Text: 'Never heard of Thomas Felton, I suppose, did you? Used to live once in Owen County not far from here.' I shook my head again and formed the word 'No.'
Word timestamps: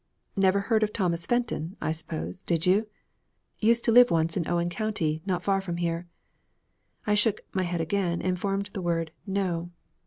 'Never 0.35 0.61
heard 0.61 0.81
of 0.81 0.91
Thomas 0.93 1.27
Felton, 1.27 1.77
I 1.79 1.91
suppose, 1.91 2.41
did 2.41 2.65
you? 2.65 2.87
Used 3.59 3.85
to 3.85 3.91
live 3.91 4.09
once 4.09 4.35
in 4.35 4.49
Owen 4.49 4.67
County 4.67 5.21
not 5.27 5.43
far 5.43 5.61
from 5.61 5.77
here.' 5.77 6.07
I 7.05 7.13
shook 7.13 7.41
my 7.53 7.61
head 7.61 7.81
again 7.81 8.19
and 8.19 8.39
formed 8.39 8.71
the 8.73 8.81
word 8.81 9.11
'No.' 9.27 9.69